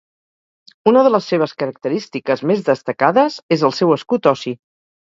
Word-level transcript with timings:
Una 0.91 1.03
de 1.07 1.11
les 1.17 1.27
seves 1.33 1.53
característiques 1.65 2.45
més 2.53 2.67
destacades 2.73 3.39
és 3.59 3.71
el 3.71 3.79
seu 3.83 3.97
escut 4.01 4.35
ossi. 4.37 4.61